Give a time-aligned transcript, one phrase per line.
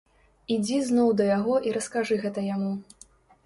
[0.55, 2.77] Ідзі зноў да яго і раскажы гэта яму.